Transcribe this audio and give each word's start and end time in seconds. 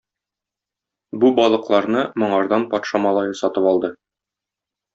Бу 1.23 1.29
балыкларны 1.41 2.03
моңардан 2.23 2.67
патша 2.73 3.05
малае 3.07 3.39
сатып 3.43 3.71
алды. 3.75 3.95